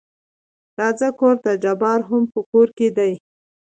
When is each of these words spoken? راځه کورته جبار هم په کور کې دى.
راځه 0.79 1.09
کورته 1.19 1.51
جبار 1.63 1.99
هم 2.09 2.23
په 2.33 2.39
کور 2.49 2.67
کې 2.77 2.87
دى. 2.97 3.13